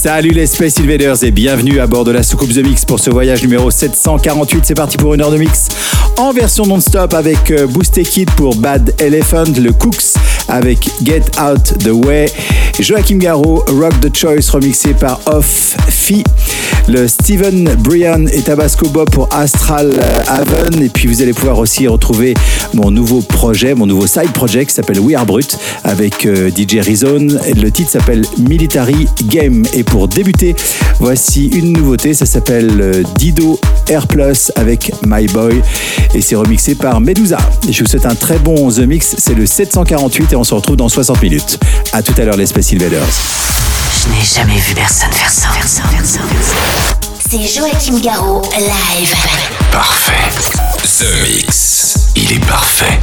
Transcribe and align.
Salut 0.00 0.30
les 0.30 0.46
Space 0.46 0.78
Invaders 0.78 1.24
et 1.24 1.32
bienvenue 1.32 1.80
à 1.80 1.88
bord 1.88 2.04
de 2.04 2.12
la 2.12 2.22
soucoupe 2.22 2.50
The 2.54 2.58
Mix 2.58 2.84
pour 2.84 3.00
ce 3.00 3.10
voyage 3.10 3.42
numéro 3.42 3.68
748. 3.68 4.64
C'est 4.64 4.74
parti 4.76 4.96
pour 4.96 5.12
une 5.12 5.20
heure 5.20 5.32
de 5.32 5.38
mix 5.38 5.66
en 6.16 6.32
version 6.32 6.64
non-stop 6.66 7.14
avec 7.14 7.50
euh, 7.50 7.66
Boosted 7.66 8.08
Kid 8.08 8.30
pour 8.36 8.54
Bad 8.54 8.94
Elephant, 9.00 9.42
le 9.60 9.72
Cooks 9.72 10.14
avec 10.46 10.88
Get 11.02 11.24
Out 11.42 11.78
the 11.80 11.90
Way, 11.90 12.26
Joachim 12.80 13.18
Garraud, 13.18 13.64
Rock 13.68 14.00
the 14.00 14.16
Choice 14.16 14.50
remixé 14.52 14.94
par 14.94 15.20
Off 15.26 15.76
Fee, 15.88 16.22
le 16.86 17.08
Steven 17.08 17.74
Brian 17.80 18.26
et 18.26 18.40
Tabasco 18.40 18.88
Bob 18.88 19.10
pour 19.10 19.28
Astral 19.32 19.92
Haven. 20.28 20.82
Et 20.82 20.88
puis 20.88 21.08
vous 21.08 21.20
allez 21.20 21.32
pouvoir 21.32 21.58
aussi 21.58 21.88
retrouver 21.88 22.34
mon 22.74 22.90
nouveau 22.90 23.20
projet, 23.20 23.74
mon 23.74 23.86
nouveau 23.86 24.06
side 24.06 24.30
project 24.32 24.70
qui 24.70 24.76
s'appelle 24.76 25.00
We 25.00 25.16
Are 25.16 25.26
Brut 25.26 25.58
avec 25.82 26.24
euh, 26.24 26.50
DJ 26.50 26.76
Rizone. 26.76 27.40
Le 27.56 27.70
titre 27.70 27.90
s'appelle 27.90 28.24
Military 28.38 29.08
Game. 29.24 29.64
Et 29.72 29.82
pour 29.82 30.06
débuter, 30.06 30.54
voici 31.00 31.46
une 31.48 31.72
nouveauté, 31.72 32.14
ça 32.14 32.26
s'appelle 32.26 32.80
euh, 32.80 33.02
Dido 33.16 33.58
Air 33.88 34.06
Plus 34.06 34.52
avec 34.54 34.92
My 35.04 35.26
Boy. 35.26 35.62
Et 36.14 36.20
c'est 36.20 36.36
remixé 36.36 36.74
par 36.74 37.00
Medusa. 37.00 37.38
Je 37.68 37.82
vous 37.82 37.88
souhaite 37.88 38.06
un 38.06 38.14
très 38.14 38.38
bon 38.38 38.70
The 38.70 38.80
Mix, 38.80 39.16
c'est 39.18 39.34
le 39.34 39.46
748 39.46 40.32
et 40.32 40.36
on 40.36 40.44
se 40.44 40.54
retrouve 40.54 40.76
dans 40.76 40.88
60 40.88 41.20
minutes. 41.22 41.58
À 41.92 42.02
tout 42.02 42.14
à 42.16 42.24
l'heure 42.24 42.36
les 42.36 42.46
Space 42.68 42.74
Invaders. 42.74 43.20
Je 44.02 44.08
n'ai 44.10 44.24
jamais 44.24 44.60
vu 44.60 44.74
personne 44.74 45.10
faire 45.12 45.30
ça. 45.30 45.48
C'est 47.30 47.46
Joachim 47.46 47.98
Garraud, 48.00 48.42
live. 48.58 49.14
Parfait. 49.72 50.12
The 50.82 51.06
Mix. 51.22 52.10
Il 52.14 52.32
est 52.32 52.46
parfait. 52.46 52.98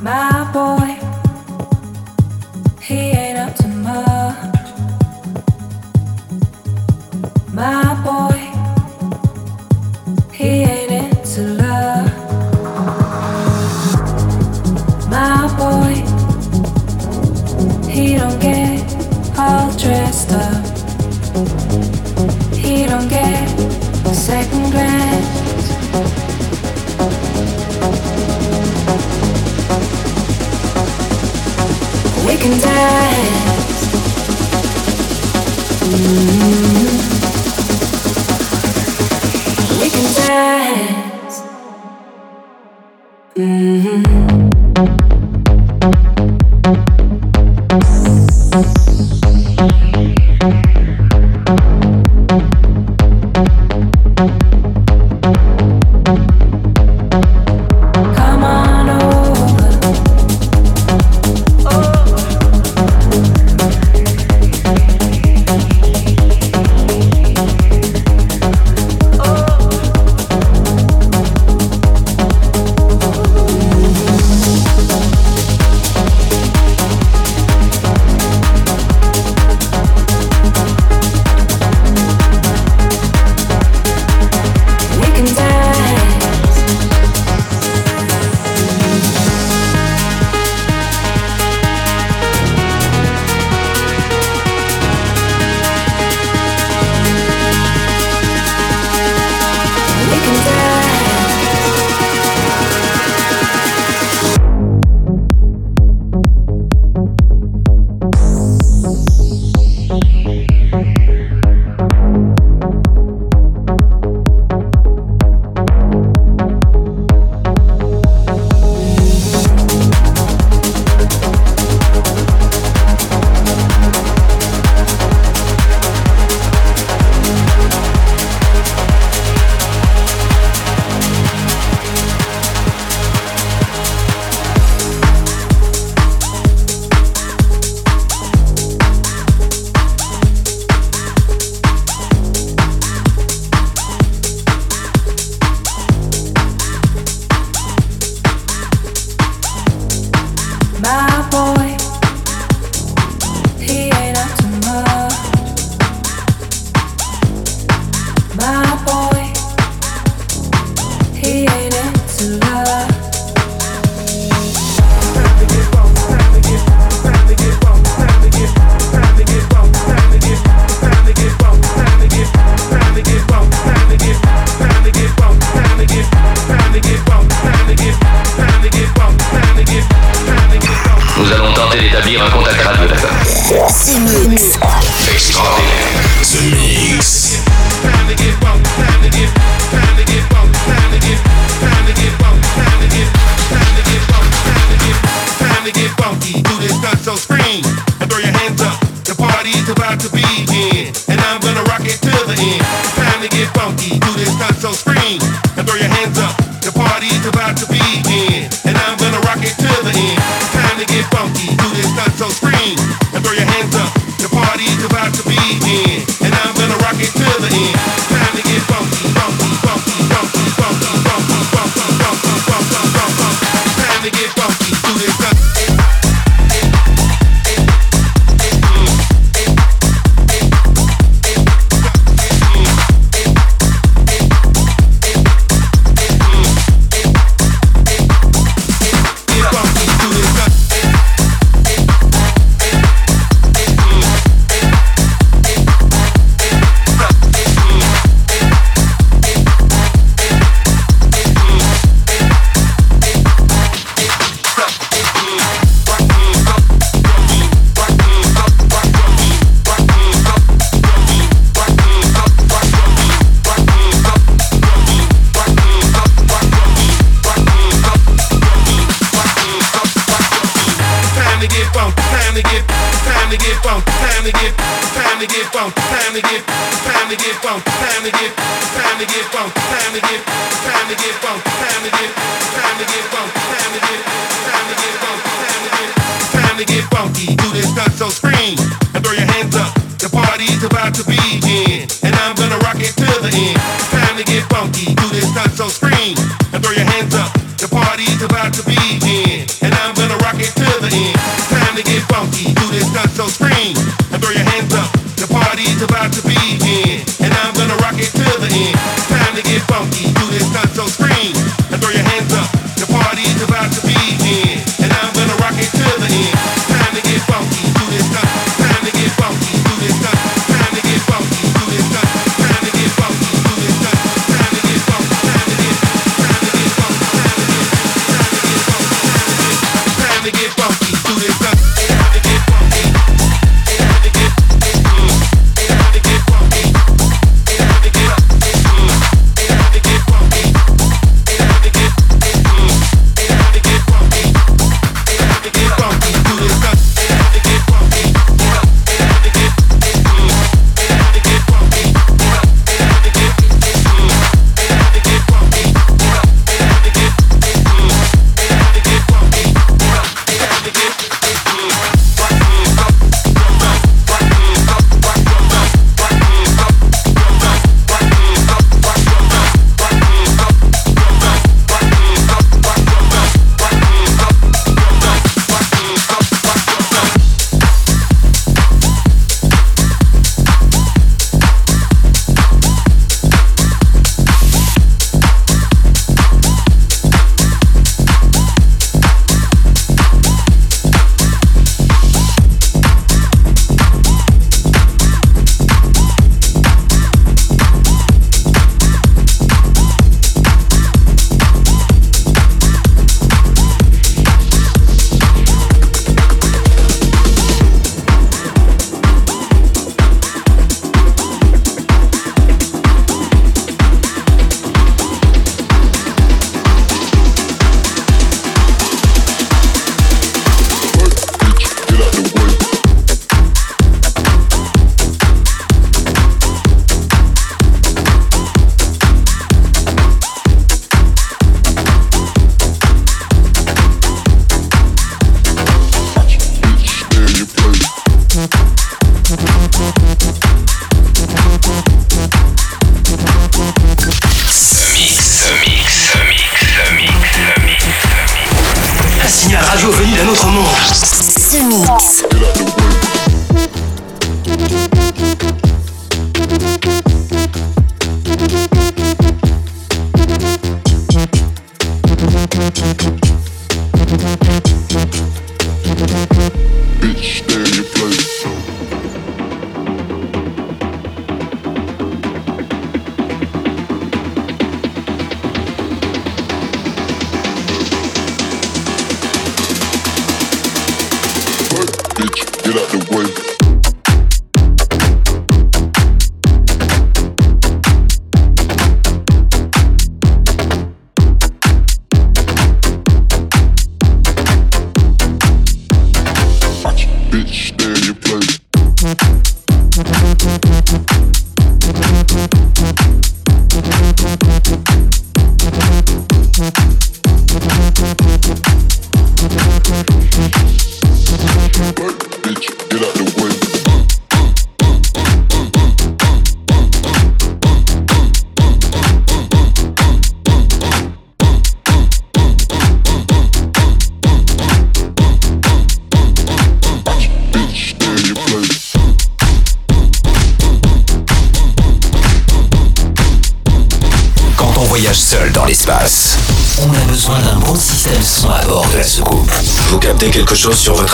My 0.00 0.37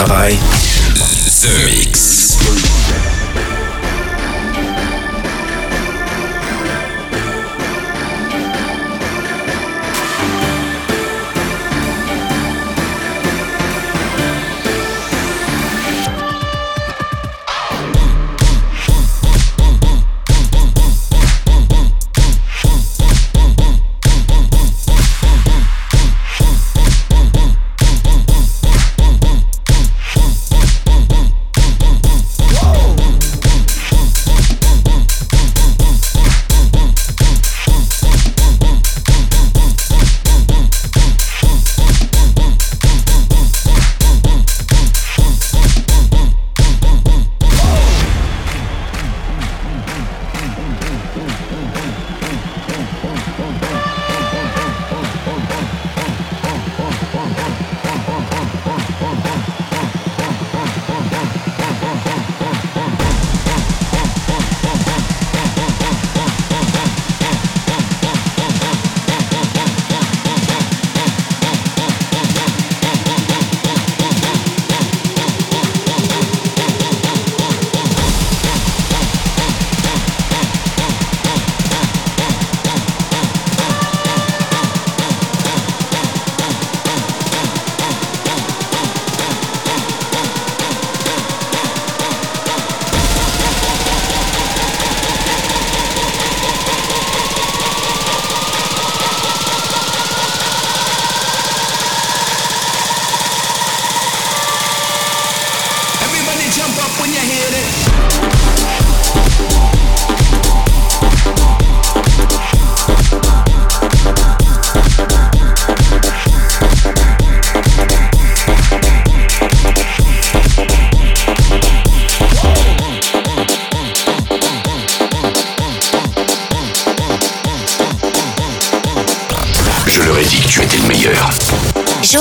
Chose 0.06 0.63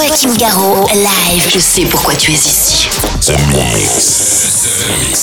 Joachim 0.07 0.35
Garraud, 0.35 0.85
live. 0.93 1.49
Je 1.49 1.59
sais 1.59 1.85
pourquoi 1.85 2.15
tu 2.15 2.31
es 2.31 2.35
ici. 2.35 2.89
The 3.25 3.31
Mix. 3.53 4.63
The 4.63 5.07
Mix. 5.07 5.22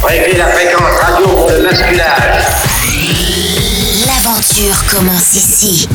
Prévez 0.00 0.36
la 0.36 0.46
fréquence 0.46 1.00
radio 1.00 1.26
pour 1.26 1.50
le 1.50 1.64
basculage. 1.64 2.44
L'aventure 4.06 4.84
commence 4.88 5.34
ici. 5.34 5.88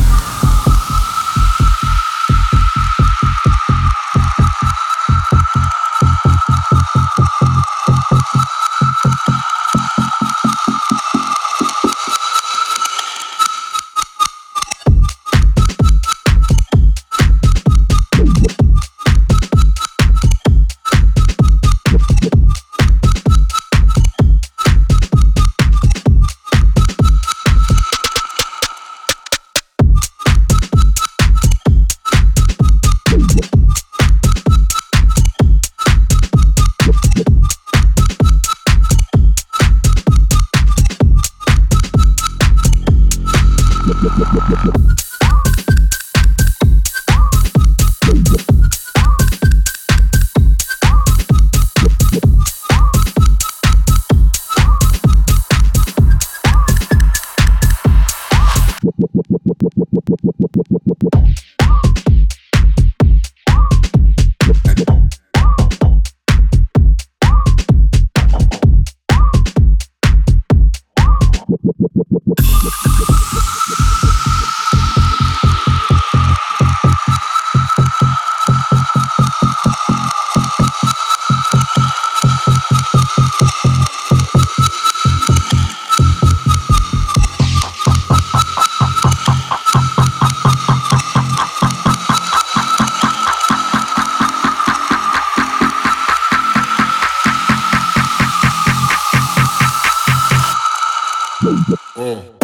Oh. 101.96 102.43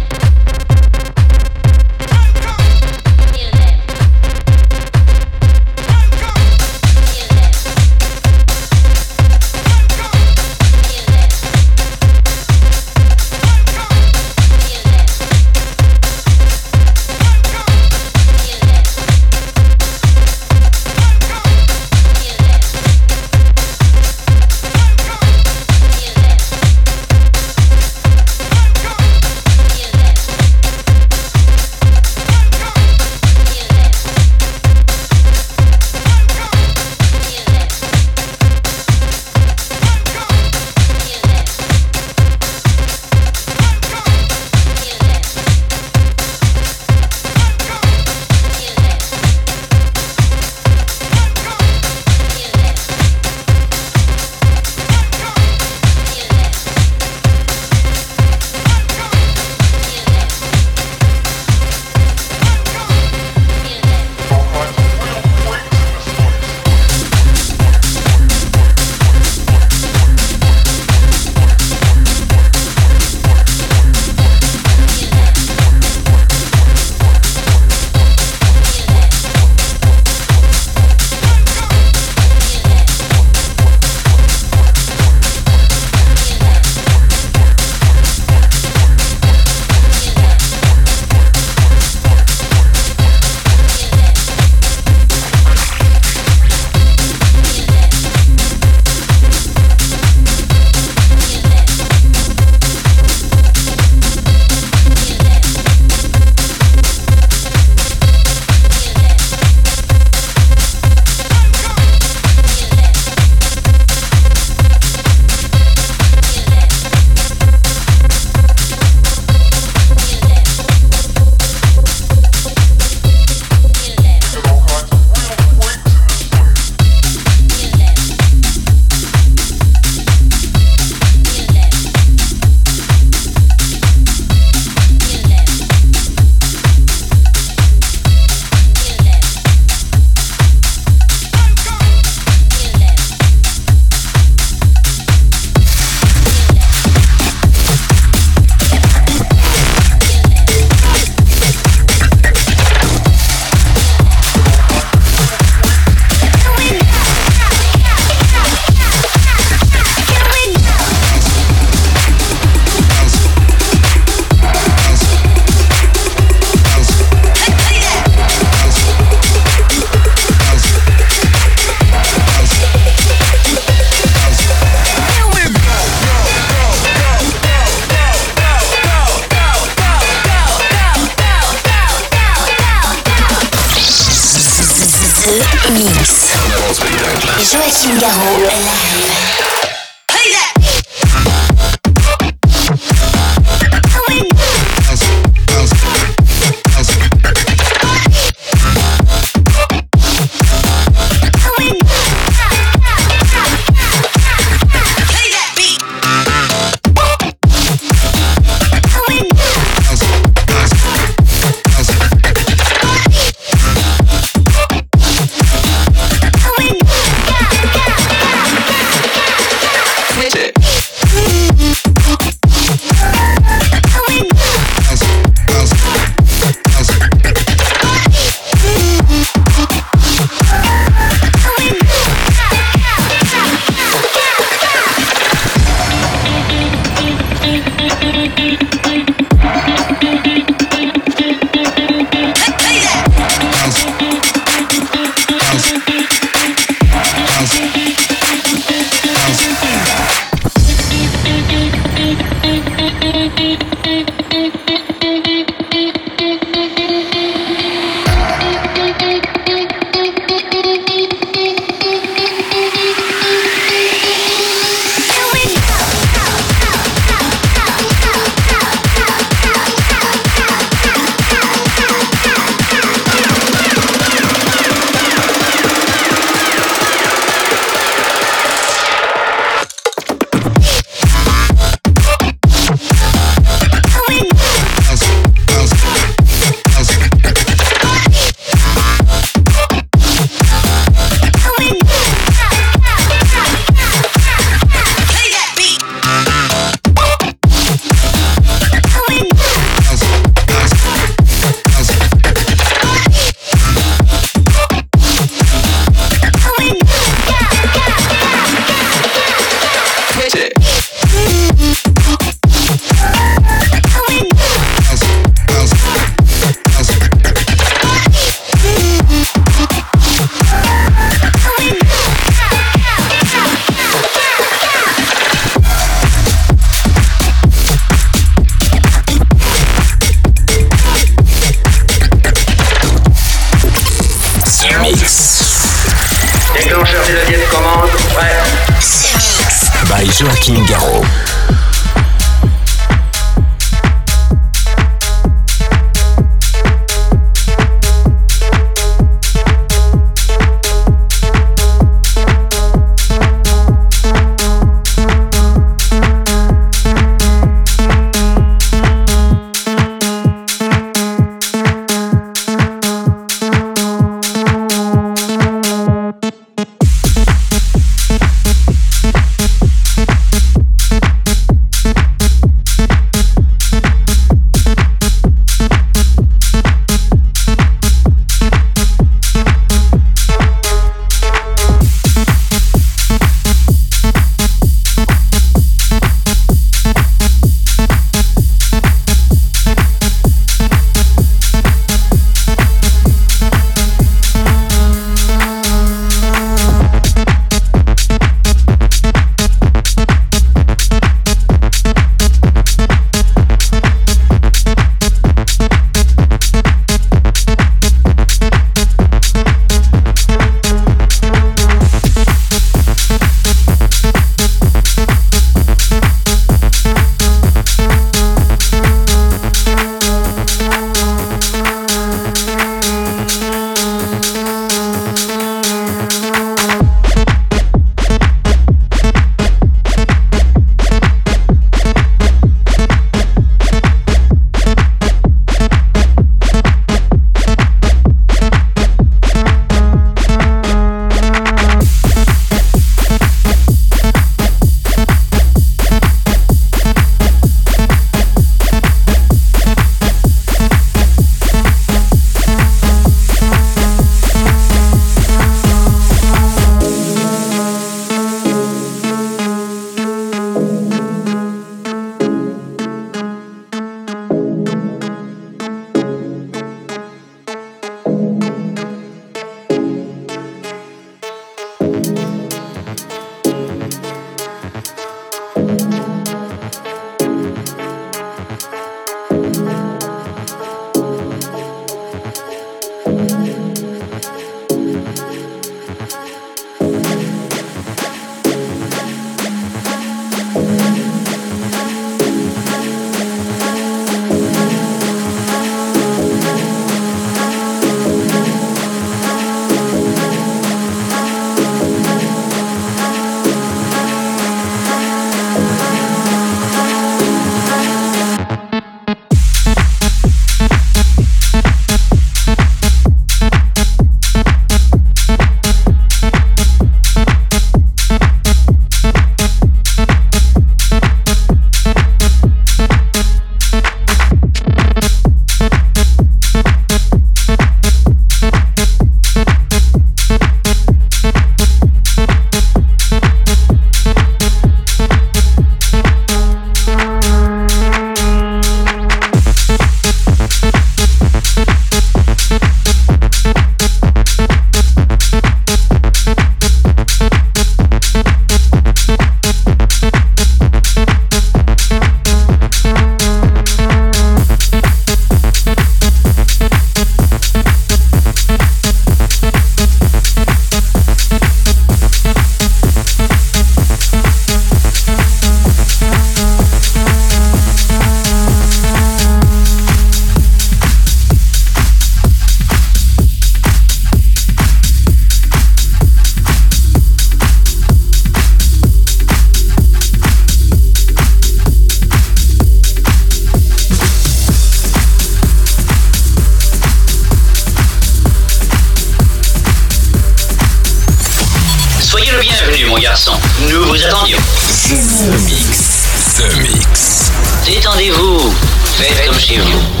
Vous 593.91 594.05
attendions. 594.05 594.37
The 594.37 595.43
Mix. 595.43 596.37
The 596.37 596.55
Mix. 596.61 597.31
Détendez-vous. 597.65 598.53
Faites 598.97 599.25
comme 599.25 599.37
chez 599.37 599.57
vous. 599.57 600.00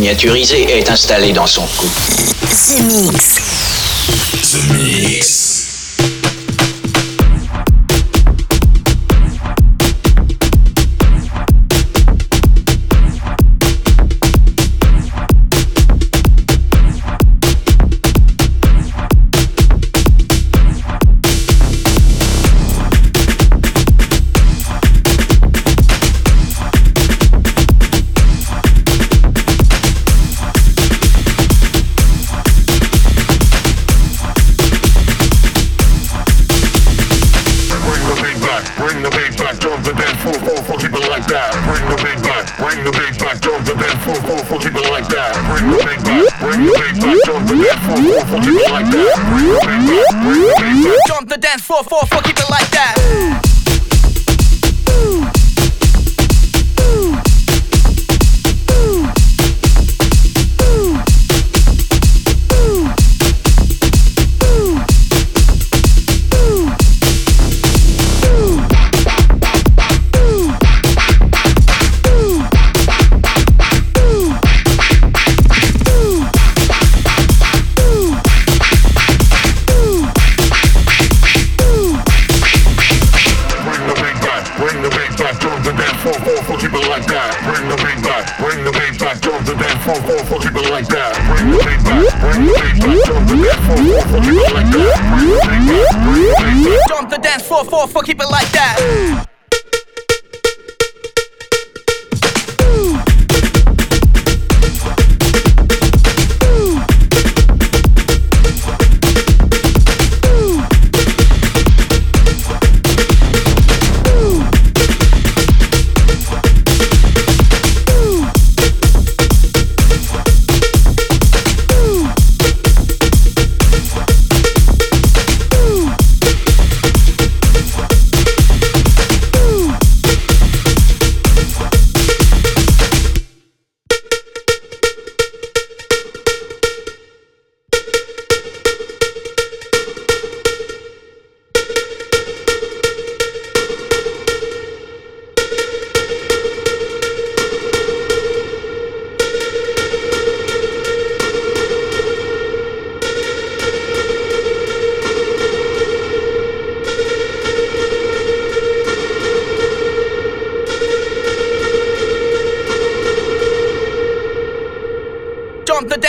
Miniaturisé 0.00 0.78
est 0.78 0.88
installé 0.88 1.30
dans 1.32 1.46
son 1.46 1.66
cou. 1.76 1.86
The 1.86 2.80
Mix. 2.80 3.34
The 4.50 4.72
Mix. 4.72 5.39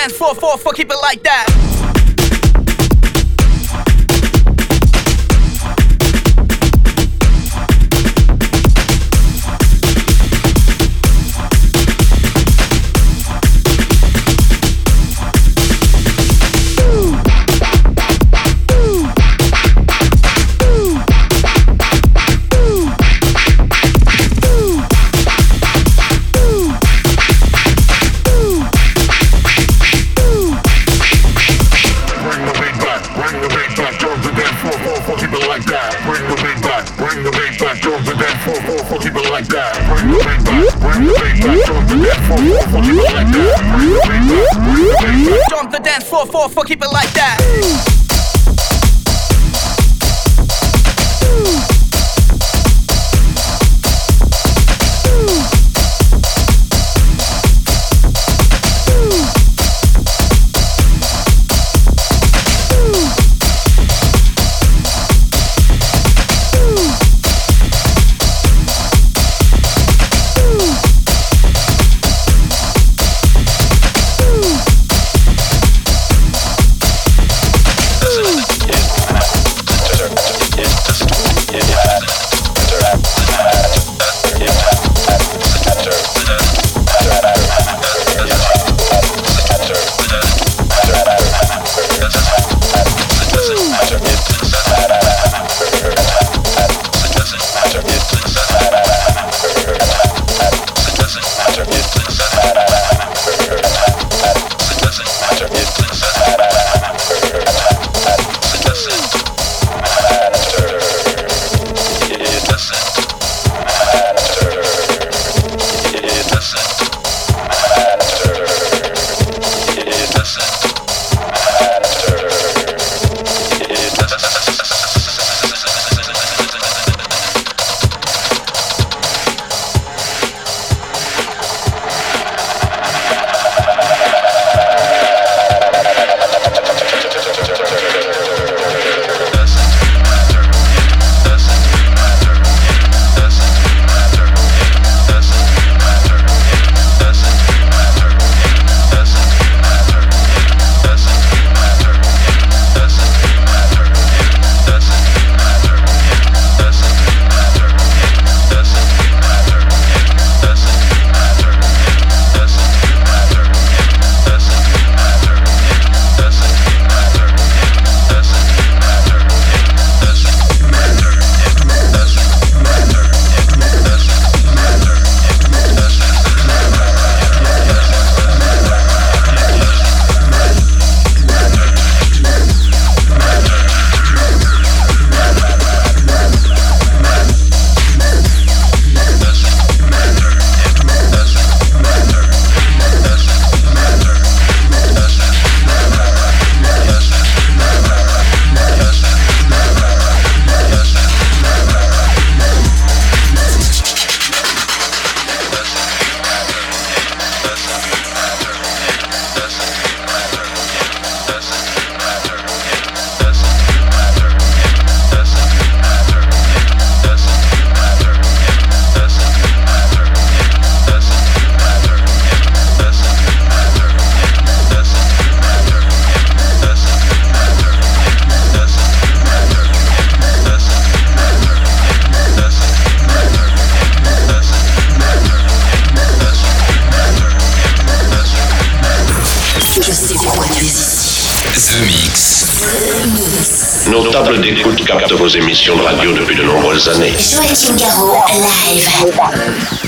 stands 0.01 0.17
for, 0.17 0.33
for, 0.33 0.57
for 0.57 0.73
keep 0.73 0.89
it 0.89 0.97
like 1.01 1.21
that. 1.23 1.60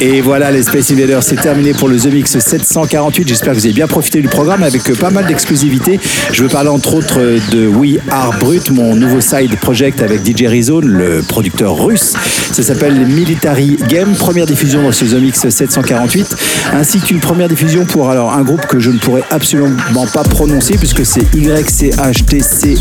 Et 0.05 0.19
voilà, 0.19 0.51
les 0.51 0.63
Space 0.63 0.91
Invaders, 0.91 1.23
c'est 1.23 1.37
terminé 1.37 1.71
pour 1.71 1.87
le 1.87 1.95
The 1.95 2.07
Mix 2.07 2.37
748. 2.37 3.25
J'espère 3.25 3.53
que 3.53 3.59
vous 3.59 3.65
avez 3.65 3.73
bien 3.73 3.87
profité 3.87 4.21
du 4.21 4.27
programme 4.27 4.61
avec 4.61 4.89
euh, 4.89 4.95
pas 4.95 5.11
mal 5.11 5.25
d'exclusivités. 5.25 5.97
Je 6.33 6.43
veux 6.43 6.49
parler 6.49 6.67
entre 6.67 6.95
autres 6.95 7.21
euh, 7.21 7.39
de 7.53 7.67
We 7.67 7.99
Are 8.11 8.37
Brut, 8.37 8.69
mon 8.69 8.97
nouveau 8.97 9.21
side 9.21 9.55
project 9.61 10.01
avec 10.01 10.19
DJ 10.25 10.47
Rizone, 10.47 10.87
le 10.87 11.21
producteur 11.25 11.81
russe. 11.81 12.15
Ça 12.51 12.63
s'appelle 12.63 13.07
Military 13.07 13.77
Game, 13.87 14.13
première 14.15 14.45
diffusion 14.45 14.83
dans 14.83 14.91
ce 14.91 15.05
The 15.05 15.21
Mix 15.21 15.47
748, 15.47 16.35
ainsi 16.73 16.99
qu'une 16.99 17.21
première 17.21 17.47
diffusion 17.47 17.85
pour 17.85 18.09
alors 18.09 18.33
un 18.33 18.41
groupe 18.43 18.65
que 18.67 18.79
je 18.79 18.91
ne 18.91 18.97
pourrais 18.97 19.23
absolument 19.31 20.05
pas 20.13 20.23
prononcer 20.23 20.77
puisque 20.77 21.05
c'est 21.05 21.23
YCHTCBLB 21.33 22.73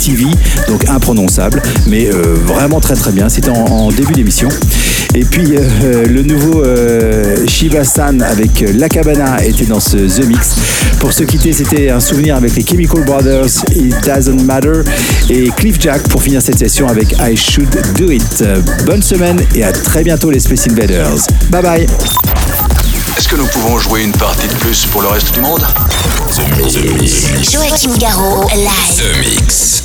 TV 0.00 0.26
donc 0.68 0.88
imprononçable, 0.88 1.60
mais 1.88 2.06
euh, 2.06 2.36
vraiment 2.46 2.78
très 2.78 2.94
très 2.94 3.10
bien. 3.10 3.28
C'était 3.28 3.50
en, 3.50 3.90
début 3.90 4.12
d'émission. 4.12 4.48
Et 5.14 5.24
puis 5.24 5.56
euh, 5.56 6.06
le 6.06 6.22
nouveau 6.22 6.64
euh, 6.64 7.46
Shiva 7.46 7.84
San 7.84 8.20
avec 8.20 8.64
La 8.74 8.88
Cabana 8.88 9.44
était 9.44 9.64
dans 9.64 9.78
ce 9.78 9.96
The 9.96 10.26
Mix. 10.26 10.56
Pour 10.98 11.12
se 11.12 11.22
quitter, 11.22 11.52
c'était 11.52 11.90
un 11.90 12.00
souvenir 12.00 12.36
avec 12.36 12.56
les 12.56 12.66
Chemical 12.66 13.04
Brothers, 13.04 13.64
It 13.76 13.94
Doesn't 14.04 14.42
Matter, 14.44 14.82
et 15.30 15.50
Cliff 15.56 15.76
Jack 15.80 16.02
pour 16.08 16.20
finir 16.22 16.42
cette 16.42 16.58
session 16.58 16.88
avec 16.88 17.12
I 17.20 17.36
Should 17.36 17.70
Do 17.96 18.10
It. 18.10 18.44
Bonne 18.86 19.02
semaine 19.02 19.40
et 19.54 19.62
à 19.62 19.72
très 19.72 20.02
bientôt 20.02 20.30
les 20.30 20.40
Space 20.40 20.66
Invaders. 20.68 21.26
Bye 21.50 21.62
bye 21.62 21.86
Est-ce 23.16 23.28
que 23.28 23.36
nous 23.36 23.46
pouvons 23.46 23.78
jouer 23.78 24.02
une 24.02 24.12
partie 24.12 24.48
de 24.48 24.54
plus 24.54 24.86
pour 24.86 25.02
le 25.02 25.08
reste 25.08 25.32
du 25.32 25.40
monde? 25.40 25.64
The 26.30 27.00
Mix. 27.00 27.52
Joachim 27.52 27.96
Garraud, 27.98 28.48
live. 28.54 28.96
The 28.98 29.18
Mix. 29.20 29.82